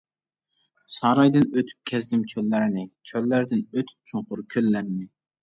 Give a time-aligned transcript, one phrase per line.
[0.95, 5.09] ساراي دىن ئۆتۈپ كەزدىم چۆللەرنى، چۆللەردىن ئۆتۈپ چوڭقۇر كۆللەرنى.